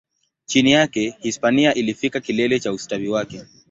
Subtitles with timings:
[0.45, 3.41] Chini yake, Hispania ilifikia kilele cha ustawi wake.